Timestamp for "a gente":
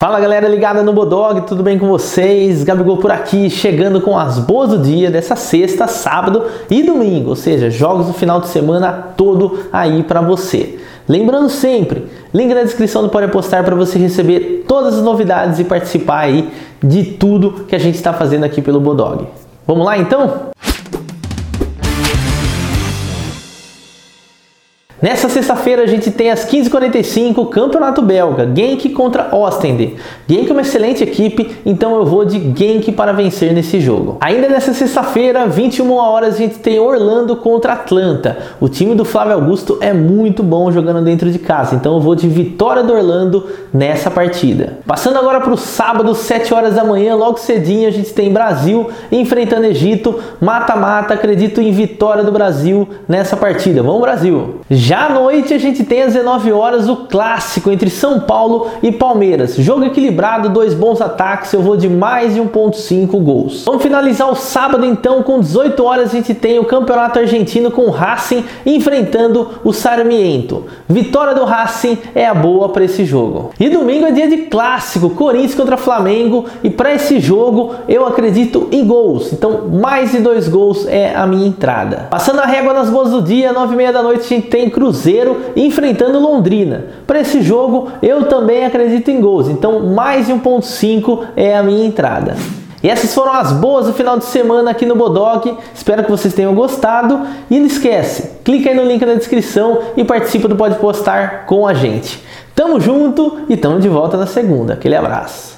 17.74-17.96, 25.84-26.10, 36.34-36.56, 47.86-48.12, 55.52-55.84, 66.08-66.32, 84.24-84.48, 101.66-102.22